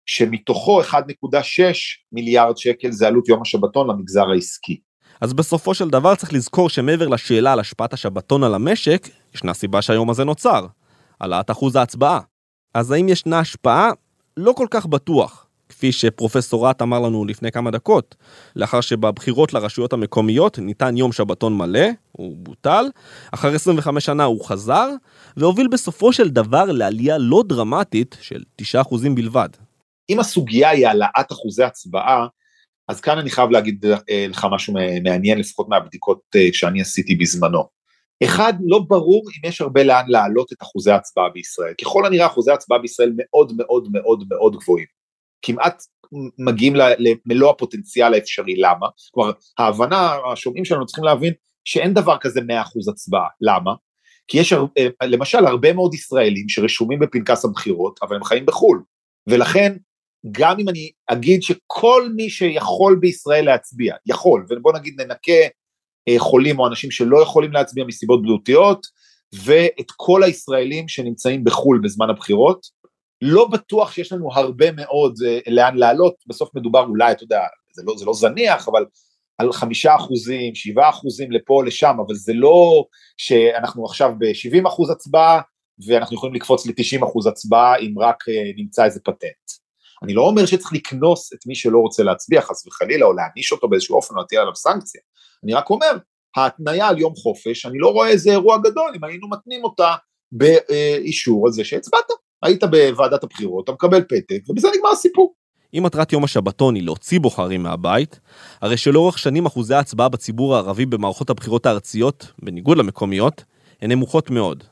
שמתוכו 0.06 0.82
1.6 0.82 0.88
מיליארד 2.12 2.58
שקל 2.58 2.92
זה 2.92 3.08
עלות 3.08 3.30
יום 3.30 3.42
השבתון 3.42 3.90
למגזר 3.90 4.30
העסקי. 4.30 4.80
אז 5.22 5.34
בסופו 5.34 5.74
של 5.74 5.90
דבר 5.90 6.16
צריך 6.16 6.34
לזכור 6.34 6.70
שמעבר 6.70 7.08
לשאלה 7.08 7.54
על 7.54 7.60
השפעת 7.60 7.94
השבתון 7.94 8.44
על 8.44 8.56
המשק, 8.56 9.08
ישנה 9.36 9.54
סיבה 9.54 9.82
שהיום 9.82 10.10
הזה 10.10 10.24
נוצר, 10.24 10.66
העלאת 11.22 11.52
אחוז 11.52 11.76
ההצבעה. 11.76 12.20
אז 12.74 12.92
האם 12.92 13.10
ישנה 13.10 13.40
השפעה? 13.40 13.92
לא 14.38 14.54
כל 14.58 14.68
כך 14.72 14.86
בטוח, 14.86 15.45
כפי 15.70 15.92
שפרופסור 15.92 16.68
רט 16.68 16.82
אמר 16.82 17.00
לנו 17.00 17.26
לפני 17.26 17.52
כמה 17.52 17.72
דקות, 17.72 18.16
לאחר 18.56 18.82
שבבחירות 18.82 19.54
לרשויות 19.54 19.94
המקומיות 19.94 20.60
ניתן 20.60 20.98
יום 20.98 21.12
שבתון 21.12 21.58
מלא, 21.58 21.88
הוא 22.12 22.38
בוטל, 22.38 22.86
אחר 23.32 23.56
25 23.56 24.06
שנה 24.06 24.24
הוא 24.24 24.46
חזר, 24.46 24.90
והוביל 25.38 25.68
בסופו 25.68 26.14
של 26.14 26.30
דבר 26.30 26.66
לעלייה 26.66 27.18
לא 27.18 27.44
דרמטית 27.48 28.18
של 28.22 28.44
9% 28.62 28.66
בלבד. 29.16 29.50
אם 30.10 30.20
הסוגיה 30.20 30.70
היא 30.70 30.88
העלאת 30.88 31.32
אחוזי 31.32 31.64
הצבעה, 31.64 32.28
אז 32.88 33.02
כאן 33.02 33.18
אני 33.18 33.30
חייב 33.30 33.50
להגיד 33.50 33.86
אה, 33.86 34.26
לך 34.30 34.48
משהו 34.52 34.74
מעניין, 35.04 35.38
לפחות 35.40 35.70
מהבדיקות 35.70 36.22
אה, 36.36 36.48
שאני 36.54 36.82
עשיתי 36.82 37.16
בזמנו. 37.16 37.64
אחד, 38.24 38.54
לא 38.66 38.80
ברור 38.88 39.24
אם 39.30 39.50
יש 39.50 39.62
הרבה 39.62 39.84
לאן 39.84 40.06
להעלות 40.08 40.54
את 40.54 40.62
אחוזי 40.62 40.92
ההצבעה 40.92 41.30
בישראל. 41.30 41.74
ככל 41.82 42.06
הנראה 42.06 42.26
אחוזי 42.26 42.52
ההצבעה 42.52 42.80
בישראל 42.80 43.14
מאוד 43.18 43.54
מאוד 43.58 43.88
מאוד 43.92 44.24
מאוד 44.30 44.56
גבוהים. 44.56 44.95
כמעט 45.46 45.84
מגיעים 46.40 46.74
למלוא 46.76 47.50
הפוטנציאל 47.50 48.14
האפשרי, 48.14 48.56
למה? 48.56 48.88
כלומר, 49.12 49.32
ההבנה, 49.58 50.16
השומעים 50.32 50.66
שלנו 50.66 50.86
צריכים 50.86 51.04
להבין 51.04 51.34
שאין 51.66 51.94
דבר 51.94 52.18
כזה 52.18 52.40
100% 52.40 52.44
הצבעה, 52.92 53.28
למה? 53.42 53.72
כי 54.28 54.38
יש 54.38 54.54
אה, 54.54 54.88
למשל 55.04 55.46
הרבה 55.46 55.74
מאוד 55.74 55.94
ישראלים 55.94 56.50
שרשומים 56.50 57.00
בפנקס 57.00 57.46
הבחירות, 57.46 58.00
אבל 58.04 58.16
הם 58.16 58.24
חיים 58.24 58.46
בחו"ל, 58.46 58.84
ולכן 59.28 59.76
גם 60.32 60.60
אם 60.60 60.70
אני 60.70 60.92
אגיד 61.08 61.44
שכל 61.44 62.10
מי 62.16 62.30
שיכול 62.30 62.98
בישראל 63.00 63.46
להצביע, 63.46 63.96
יכול, 64.06 64.46
ובוא 64.50 64.74
נגיד 64.74 65.02
ננקה 65.02 65.48
אה, 66.08 66.16
חולים 66.18 66.60
או 66.60 66.68
אנשים 66.68 66.92
שלא 66.92 67.22
יכולים 67.22 67.52
להצביע 67.52 67.86
מסיבות 67.86 68.22
בריאותיות, 68.22 68.86
ואת 69.44 69.92
כל 69.96 70.24
הישראלים 70.24 70.88
שנמצאים 70.88 71.44
בחו"ל 71.44 71.80
בזמן 71.84 72.10
הבחירות. 72.10 72.66
לא 73.22 73.48
בטוח 73.48 73.92
שיש 73.92 74.12
לנו 74.12 74.30
הרבה 74.34 74.72
מאוד 74.72 75.16
לאן 75.48 75.78
לעלות, 75.78 76.16
בסוף 76.28 76.56
מדובר 76.56 76.86
אולי, 76.86 77.12
אתה 77.12 77.24
יודע, 77.24 77.42
זה 77.74 77.84
לא, 77.86 77.94
זה 77.98 78.06
לא 78.06 78.14
זניח, 78.14 78.68
אבל 78.68 78.86
על 79.38 79.54
חמישה 79.54 79.96
אחוזים, 79.96 80.56
שבעה 80.56 80.90
אחוזים 80.90 81.32
לפה 81.32 81.64
לשם, 81.66 81.96
אבל 82.06 82.16
זה 82.16 82.34
לא 82.34 82.86
שאנחנו 83.18 83.86
עכשיו 83.86 84.12
ב-70 84.20 84.68
אחוז 84.68 84.90
הצבעה, 84.90 85.42
ואנחנו 85.88 86.16
יכולים 86.16 86.36
לקפוץ 86.36 86.68
ל-90 86.68 87.06
אחוז 87.06 87.28
הצבעה 87.28 87.78
אם 87.78 87.94
רק 88.00 88.30
אה, 88.30 88.52
נמצא 88.58 88.86
איזה 88.86 89.00
פטנט. 89.00 89.52
אני 90.04 90.14
לא 90.14 90.22
אומר 90.22 90.46
שצריך 90.46 90.74
לקנוס 90.74 91.34
את 91.34 91.40
מי 91.48 91.56
שלא 91.56 91.78
רוצה 91.78 92.04
להצביע 92.04 92.42
חס 92.42 92.68
וחלילה, 92.68 93.06
או 93.06 93.14
להעניש 93.14 93.52
אותו 93.52 93.68
באיזשהו 93.68 93.96
אופן 93.96 94.16
או 94.16 94.20
להטיל 94.20 94.40
עליו 94.40 94.56
סנקציה. 94.56 95.02
אני 95.44 95.54
רק 95.54 95.70
אומר, 95.70 95.98
ההתניה 96.36 96.88
על 96.88 97.00
יום 97.00 97.16
חופש, 97.16 97.66
אני 97.66 97.78
לא 97.80 97.88
רואה 97.88 98.10
איזה 98.10 98.32
אירוע 98.32 98.58
גדול 98.58 98.92
אם 98.96 99.04
היינו 99.04 99.30
מתנים 99.30 99.64
אותה 99.64 99.96
באישור 100.32 101.48
על 101.48 101.52
זה 101.52 101.64
שהצבעת. 101.64 102.25
היית 102.44 102.64
בוועדת 102.64 103.24
הבחירות, 103.24 103.64
אתה 103.64 103.72
מקבל 103.72 104.02
פתק, 104.02 104.40
ובזה 104.50 104.68
נגמר 104.76 104.90
הסיפור. 104.90 105.34
אם 105.78 105.84
מטרת 105.84 106.14
יום 106.14 106.24
השבתון 106.24 106.76
היא 106.76 106.84
להוציא 106.84 107.20
בוחרים 107.20 107.64
מהבית, 107.64 108.20
הרי 108.62 108.78
שלאורך 108.78 109.20
שנים 109.20 109.46
אחוזי 109.46 109.74
ההצבעה 109.74 110.10
בציבור 110.10 110.56
הערבי 110.56 110.86
במערכות 110.86 111.30
הבחירות 111.30 111.66
הארציות, 111.66 112.32
בניגוד 112.44 112.78
למקומיות, 112.78 113.44
הן 113.82 113.92
נמוכות 113.92 114.30
מאוד. 114.30 114.64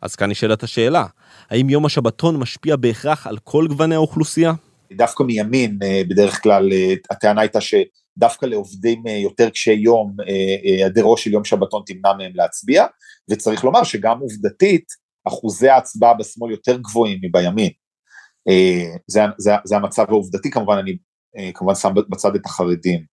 אז 0.00 0.16
כאן 0.16 0.30
נשאלת 0.30 0.62
השאלה, 0.62 1.06
האם 1.50 1.70
יום 1.70 1.86
השבתון 1.86 2.36
משפיע 2.36 2.76
בהכרח 2.76 3.26
על 3.26 3.38
כל 3.44 3.66
גווני 3.68 3.94
האוכלוסייה? 3.94 4.52
דווקא 4.92 5.22
מימין, 5.22 5.78
אה, 5.82 6.02
בדרך 6.08 6.42
כלל, 6.42 6.72
אה, 6.72 6.94
הטענה 7.10 7.40
הייתה 7.40 7.58
שדווקא 7.60 8.46
לעובדים 8.46 9.02
אה, 9.06 9.12
יותר 9.12 9.50
קשי 9.50 9.72
יום, 9.72 10.16
היעדרו 10.62 11.16
של 11.16 11.32
יום 11.32 11.44
שבתון 11.44 11.82
תמנע 11.86 12.12
מהם 12.12 12.32
להצביע, 12.34 12.86
וצריך 13.30 13.64
לומר 13.64 13.82
שגם 13.82 14.18
עובדתית, 14.18 15.03
אחוזי 15.28 15.68
ההצבעה 15.68 16.14
בשמאל 16.14 16.50
יותר 16.50 16.76
גבוהים 16.76 17.18
מבימין. 17.22 17.70
זה, 19.06 19.20
זה, 19.38 19.52
זה 19.64 19.76
המצב 19.76 20.04
העובדתי, 20.08 20.50
כמובן, 20.50 20.76
אני 20.78 20.96
כמובן 21.54 21.74
שם 21.74 21.94
בצד 22.10 22.34
את 22.34 22.46
החרדים 22.46 23.04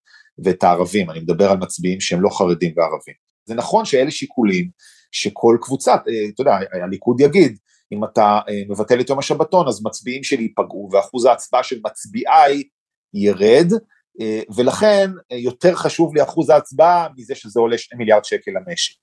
ואת 0.43 0.63
הערבים, 0.63 1.09
אני 1.09 1.19
מדבר 1.19 1.51
על 1.51 1.57
מצביעים 1.57 2.01
שהם 2.01 2.21
לא 2.21 2.29
חרדים 2.29 2.73
וערבים. 2.77 3.15
זה 3.45 3.55
נכון 3.55 3.85
שאלה 3.85 4.11
שיקולים 4.11 4.69
שכל 5.11 5.57
קבוצה, 5.61 5.95
אתה 5.95 6.41
יודע, 6.41 6.55
הליכוד 6.83 7.21
יגיד, 7.21 7.57
אם 7.93 8.03
אתה 8.03 8.39
אה, 8.49 8.61
מבטל 8.69 8.99
את 9.01 9.09
יום 9.09 9.19
השבתון 9.19 9.67
אז 9.67 9.85
מצביעים 9.85 10.23
שלי 10.23 10.43
ייפגעו 10.43 10.89
ואחוז 10.91 11.25
ההצבעה 11.25 11.63
של 11.63 11.79
מצביעיי 11.85 12.63
ירד 13.13 13.67
אה, 14.21 14.41
ולכן 14.55 15.11
אה, 15.31 15.37
יותר 15.37 15.75
חשוב 15.75 16.15
לי 16.15 16.23
אחוז 16.23 16.49
ההצבעה 16.49 17.07
מזה 17.17 17.35
שזה 17.35 17.59
עולה 17.59 17.77
2 17.77 17.99
מיליארד 17.99 18.25
שקל 18.25 18.51
למשק. 18.51 18.95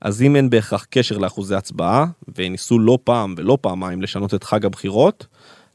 אז 0.00 0.22
אם 0.22 0.36
אין 0.36 0.50
בהכרח 0.50 0.86
קשר 0.90 1.18
לאחוזי 1.18 1.54
הצבעה, 1.54 2.06
וניסו 2.36 2.78
לא 2.78 2.98
פעם 3.04 3.34
ולא 3.36 3.58
פעמיים 3.60 4.02
לשנות 4.02 4.34
את 4.34 4.44
חג 4.44 4.64
הבחירות, 4.66 5.26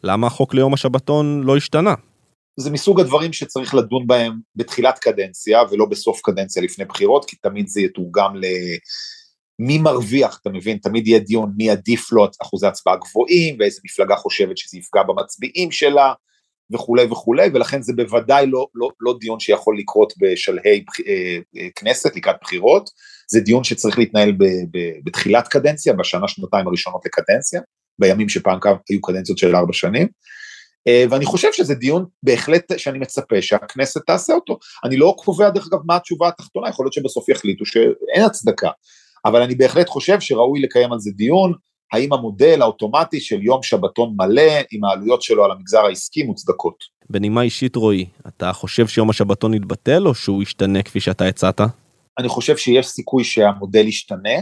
למה 0.04 0.28
החוק 0.28 0.54
ליום 0.54 0.74
השבתון 0.74 1.44
לא 1.44 1.58
השתנה? 1.58 1.94
זה 2.60 2.72
מסוג 2.72 3.00
הדברים 3.00 3.34
שצריך 3.34 3.76
לדון 3.76 4.08
בהם 4.08 4.34
בתחילת 4.56 5.00
קדנציה 5.00 5.62
ולא 5.72 5.86
בסוף 5.86 6.22
קדנציה 6.24 6.64
לפני 6.64 6.86
בחירות, 6.86 7.26
כי 7.26 7.36
תמיד 7.36 7.68
זה 7.68 7.82
יתורגם 7.82 8.34
מי 9.60 9.78
מרוויח, 9.78 10.40
אתה 10.42 10.50
מבין? 10.50 10.78
תמיד 10.78 11.08
יהיה 11.08 11.20
דיון 11.20 11.52
מי 11.58 11.70
עדיף 11.70 12.12
לו 12.12 12.28
אחוזי 12.42 12.68
הצבעה 12.68 12.96
גבוהים, 12.96 13.56
ואיזה 13.60 13.82
מפלגה 13.86 14.16
חושבת 14.16 14.58
שזה 14.58 14.78
יפגע 14.78 15.04
במצביעים 15.04 15.72
שלה, 15.72 16.14
וכולי 16.74 17.04
וכולי, 17.04 17.50
ולכן 17.54 17.82
זה 17.82 17.94
בוודאי 17.94 18.48
לא, 18.48 18.68
לא, 18.76 18.90
לא 19.00 19.16
דיון 19.20 19.40
שיכול 19.40 19.78
לקרות 19.80 20.14
בשלהי 20.20 20.84
אה, 21.08 21.38
אה, 21.58 21.68
כנסת 21.76 22.16
לקראת 22.16 22.36
בחירות, 22.42 22.90
זה 23.32 23.40
דיון 23.40 23.64
שצריך 23.64 24.00
להתנהל 24.00 24.32
ב, 24.32 24.44
ב, 24.44 24.78
בתחילת 25.04 25.48
קדנציה, 25.48 25.94
בשנה 25.94 26.28
שנתיים 26.28 26.68
הראשונות 26.68 27.02
לקדנציה, 27.06 27.62
בימים 28.00 28.30
שפעם 28.30 28.60
היו 28.90 29.02
קדנציות 29.02 29.38
של 29.38 29.56
ארבע 29.56 29.74
שנים. 29.74 30.08
אה, 30.88 31.06
ואני 31.10 31.26
חושב 31.26 31.54
שזה 31.54 31.76
דיון 31.76 32.06
בהחלט 32.24 32.74
שאני 32.78 33.00
מצפה 33.00 33.42
שהכנסת 33.42 34.02
תעשה 34.08 34.34
אותו. 34.34 34.58
אני 34.84 34.98
לא 34.98 35.16
קובע 35.18 35.50
דרך 35.50 35.68
אגב 35.68 35.80
מה 35.86 35.96
התשובה 35.96 36.28
התחתונה, 36.28 36.70
יכול 36.70 36.86
להיות 36.86 36.94
שבסוף 36.94 37.30
יחליטו 37.30 37.66
שאין 37.66 38.26
הצדקה, 38.26 38.70
אבל 39.26 39.42
אני 39.42 39.56
בהחלט 39.56 39.90
חושב 39.90 40.20
שראוי 40.20 40.62
לקיים 40.62 40.94
על 40.94 41.00
זה 41.00 41.12
דיון, 41.12 41.54
האם 41.94 42.14
המודל 42.14 42.62
האוטומטי 42.62 43.20
של 43.20 43.44
יום 43.44 43.64
שבתון 43.64 44.16
מלא 44.18 44.52
עם 44.72 44.84
העלויות 44.84 45.22
שלו 45.22 45.46
על 45.46 45.52
המגזר 45.52 45.86
העסקי 45.86 46.24
מוצדקות. 46.24 46.76
בנימה 47.10 47.42
אישית 47.42 47.76
רועי, 47.76 48.06
אתה 48.28 48.54
חושב 48.54 48.88
שיום 48.88 49.10
השבתון 49.10 49.54
יתבטל 49.54 50.08
או 50.08 50.16
שהוא 50.16 50.44
ישתנה 50.44 50.84
כפי 50.84 51.00
שאתה 51.00 51.26
הצעת? 51.26 51.62
אני 52.20 52.28
חושב 52.28 52.58
שיש 52.58 52.88
סיכוי 52.88 53.24
שהמודל 53.24 53.88
ישתנה, 53.88 54.40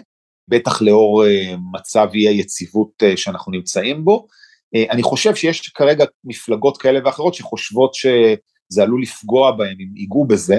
בטח 0.47 0.81
לאור 0.81 1.23
uh, 1.23 1.27
מצב 1.71 2.07
אי 2.13 2.27
היציבות 2.27 2.89
uh, 3.03 3.17
שאנחנו 3.17 3.51
נמצאים 3.51 4.05
בו. 4.05 4.27
Uh, 4.75 4.91
אני 4.91 5.03
חושב 5.03 5.35
שיש 5.35 5.69
כרגע 5.69 6.05
מפלגות 6.23 6.77
כאלה 6.77 6.99
ואחרות 7.05 7.33
שחושבות 7.33 7.93
שזה 7.93 8.83
עלול 8.83 9.01
לפגוע 9.01 9.51
בהם 9.51 9.77
אם 9.79 9.97
ייגעו 9.97 10.25
בזה, 10.27 10.57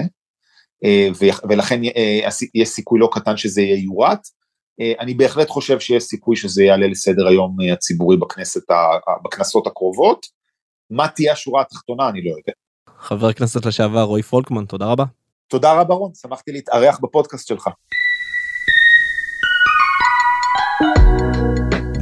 ולכן 1.49 1.81
יש 2.55 2.69
סיכוי 2.69 3.01
לא 3.01 3.09
קטן 3.13 3.37
שזה 3.37 3.63
ייורט. 3.63 4.27
Uh, 4.81 5.01
אני 5.01 5.15
בהחלט 5.15 5.49
חושב 5.49 5.81
שיש 5.81 6.03
סיכוי 6.03 6.37
שזה 6.37 6.65
יעלה 6.65 6.87
לסדר 6.87 7.27
היום 7.27 7.57
הציבורי 7.73 8.17
בכנסת, 8.17 8.63
בכנסות 9.25 9.67
הקרובות. 9.67 10.27
מה 10.91 11.09
תהיה 11.09 11.33
השורה 11.33 11.61
התחתונה 11.61 12.09
אני 12.09 12.25
לא 12.25 12.31
יודע. 12.31 12.53
חבר 12.99 13.27
הכנסת 13.29 13.67
לשעבר 13.67 14.03
רועי 14.03 14.23
פולקמן, 14.23 14.65
תודה 14.65 14.87
רבה. 14.87 15.05
תודה 15.49 15.81
רבה 15.81 15.95
רון, 15.95 16.11
שמחתי 16.15 16.53
להתארח 16.53 16.99
בפודקאסט 17.03 17.49
שלך. 17.49 17.69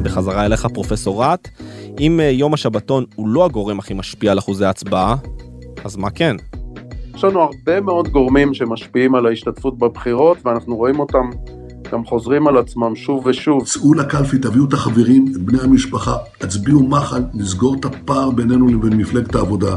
בחזרה 0.03 0.47
אליך 0.47 0.67
פרופסור 0.67 1.23
רהט, 1.23 1.49
אם 2.01 2.21
אה, 2.21 2.31
יום 2.31 2.55
השבתון 2.55 3.05
הוא 3.15 3.29
לא 3.29 3.45
הגורם 3.45 3.79
הכי 3.79 3.95
משפיע 3.95 4.33
על 4.33 4.39
אחוזי 4.39 4.65
ההצבעה, 4.65 5.17
אז 5.85 5.97
מה 5.97 6.11
כן? 6.11 6.37
יש 7.15 7.25
לנו 7.25 7.41
הרבה 7.41 7.81
מאוד 7.81 8.09
גורמים 8.09 8.55
שמשפיעים 8.55 9.15
על 9.15 9.27
ההשתתפות 9.27 9.79
בבחירות 9.79 10.39
ואנחנו 10.45 10.77
רואים 10.77 11.01
אותם 11.01 11.31
גם 11.93 12.05
חוזרים 12.05 12.47
על 12.47 12.57
עצמם 12.57 12.97
שוב 12.97 13.27
ושוב. 13.27 13.65
צאו 13.65 13.95
לקלפי, 13.95 14.39
תביאו 14.39 14.65
את 14.65 14.73
החברים, 14.73 15.25
את 15.33 15.37
בני 15.37 15.59
המשפחה, 15.61 16.17
הצביעו 16.41 16.83
מחל, 16.83 17.23
נסגור 17.35 17.77
את 17.81 17.85
הפער 17.85 18.31
בינינו 18.31 18.67
לבין 18.67 18.93
מפלגת 18.93 19.35
העבודה. 19.35 19.77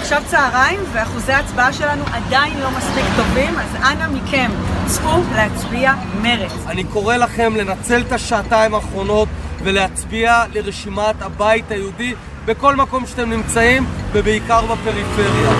עכשיו 0.00 0.22
צהריים 0.26 0.80
ואחוזי 0.92 1.32
ההצבעה 1.32 1.72
שלנו 1.72 2.02
עדיין 2.12 2.60
לא 2.60 2.68
מספיק 2.70 3.04
טובים, 3.16 3.54
אז 3.58 3.76
אנא 3.76 4.08
מכם, 4.16 4.50
צאו 4.86 5.20
להצביע 5.36 5.92
מרץ. 6.22 6.66
אני 6.66 6.84
קורא 6.84 7.16
לכם 7.16 7.52
לנצל 7.56 8.00
את 8.06 8.12
השעתיים 8.12 8.74
האחרונות 8.74 9.28
ולהצביע 9.64 10.32
לרשימת 10.54 11.16
הבית 11.20 11.70
היהודי 11.70 12.14
בכל 12.46 12.76
מקום 12.76 13.06
שאתם 13.06 13.30
נמצאים, 13.30 13.82
ובעיקר 14.12 14.60
בפריפריה. 14.72 15.52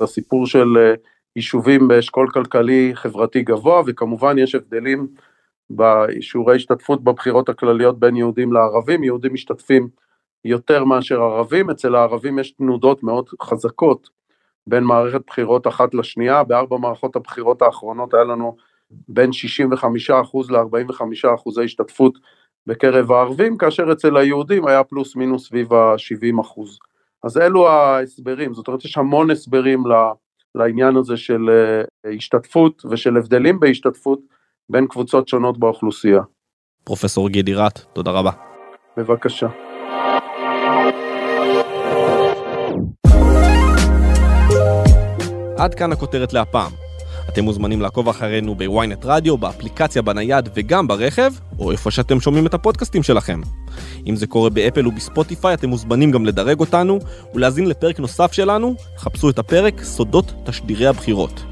הסיפור 0.00 0.46
של 0.46 0.76
אה, 0.76 0.94
יישובים 1.36 1.88
באשכול 1.88 2.28
כלכלי 2.32 2.90
חברתי 2.94 3.42
גבוה, 3.42 3.82
וכמובן 3.86 4.38
יש 4.38 4.54
הבדלים 4.54 5.06
בשיעורי 5.70 6.56
השתתפות 6.56 7.04
בבחירות 7.04 7.48
הכלליות 7.48 7.98
בין 7.98 8.16
יהודים 8.16 8.52
לערבים, 8.52 9.04
יהודים 9.04 9.34
משתתפים 9.34 9.88
יותר 10.44 10.84
מאשר 10.84 11.22
ערבים, 11.22 11.70
אצל 11.70 11.94
הערבים 11.94 12.38
יש 12.38 12.50
תנודות 12.50 13.02
מאוד 13.02 13.28
חזקות 13.42 14.08
בין 14.66 14.84
מערכת 14.84 15.20
בחירות 15.26 15.66
אחת 15.66 15.94
לשנייה, 15.94 16.44
בארבע 16.44 16.76
מערכות 16.76 17.16
הבחירות 17.16 17.62
האחרונות 17.62 18.14
היה 18.14 18.24
לנו 18.24 18.56
בין 18.90 19.30
65% 19.30 20.12
ל-45% 20.50 21.34
אחוזי 21.34 21.64
השתתפות 21.64 22.18
בקרב 22.66 23.12
הערבים, 23.12 23.56
כאשר 23.56 23.92
אצל 23.92 24.16
היהודים 24.16 24.66
היה 24.66 24.84
פלוס 24.84 25.16
מינוס 25.16 25.46
סביב 25.46 25.72
ה-70%. 25.72 26.60
אז 27.24 27.38
אלו 27.38 27.68
ההסברים, 27.68 28.54
זאת 28.54 28.68
אומרת 28.68 28.84
יש 28.84 28.98
המון 28.98 29.30
הסברים 29.30 29.82
לעניין 30.54 30.96
הזה 30.96 31.16
של 31.16 31.50
אה, 31.50 32.12
השתתפות 32.16 32.82
ושל 32.90 33.16
הבדלים 33.16 33.60
בהשתתפות 33.60 34.20
בין 34.70 34.86
קבוצות 34.86 35.28
שונות 35.28 35.58
באוכלוסייה. 35.58 36.22
פרופסור 36.84 37.28
גידי 37.28 37.54
רט, 37.54 37.78
תודה 37.92 38.10
רבה. 38.10 38.30
בבקשה. 38.96 39.73
עד 45.64 45.74
כאן 45.74 45.92
הכותרת 45.92 46.32
להפעם. 46.32 46.72
אתם 47.28 47.44
מוזמנים 47.44 47.80
לעקוב 47.80 48.08
אחרינו 48.08 48.54
בוויינט 48.54 49.04
רדיו, 49.04 49.38
באפליקציה 49.38 50.02
בנייד 50.02 50.48
וגם 50.54 50.88
ברכב, 50.88 51.32
או 51.58 51.72
איפה 51.72 51.90
שאתם 51.90 52.20
שומעים 52.20 52.46
את 52.46 52.54
הפודקאסטים 52.54 53.02
שלכם. 53.02 53.40
אם 54.06 54.16
זה 54.16 54.26
קורה 54.26 54.50
באפל 54.50 54.86
ובספוטיפיי, 54.86 55.54
אתם 55.54 55.68
מוזמנים 55.68 56.10
גם 56.10 56.26
לדרג 56.26 56.60
אותנו 56.60 56.98
ולהאזין 57.34 57.66
לפרק 57.66 58.00
נוסף 58.00 58.32
שלנו, 58.32 58.74
חפשו 58.98 59.30
את 59.30 59.38
הפרק 59.38 59.82
סודות 59.82 60.32
תשדירי 60.44 60.86
הבחירות. 60.86 61.44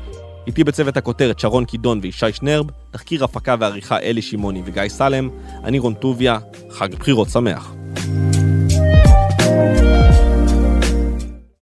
איתי 0.47 0.65
בצוות 0.65 0.97
הכותרת 0.97 1.39
שרון 1.39 1.65
קידון 1.65 2.01
וישי 2.03 2.33
שנרב, 2.33 2.67
תחקיר 2.91 3.25
הפקה 3.25 3.55
ועריכה 3.61 3.99
אלי 3.99 4.23
שמעוני 4.23 4.63
וגיא 4.65 4.89
סלם, 4.89 5.29
אני 5.65 5.79
רון 5.79 5.95
טוביה, 5.95 6.39
חג 6.71 6.95
בחירות 6.95 7.29
שמח. 7.29 7.75